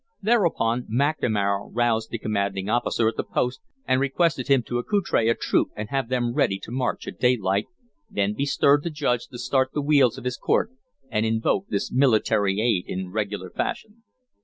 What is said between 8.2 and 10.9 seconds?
bestirred the Judge to start the wheels of his court